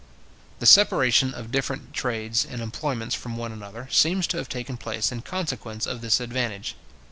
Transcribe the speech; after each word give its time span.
The 0.57 0.65
separation 0.65 1.31
of 1.35 1.51
different 1.51 1.93
trades 1.93 2.43
and 2.43 2.59
employments 2.59 3.13
from 3.13 3.37
one 3.37 3.51
another, 3.51 3.87
seems 3.91 4.25
to 4.33 4.37
have 4.37 4.49
taken 4.49 4.75
place 4.75 5.11
in 5.11 5.21
consequence 5.21 5.85
of 5.85 6.01
this 6.01 6.19
advantage. 6.19 6.75